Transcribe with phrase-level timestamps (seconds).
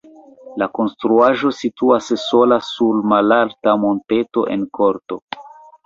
[0.61, 5.25] La konstruaĵo situas sola sur malalta monteto en korto.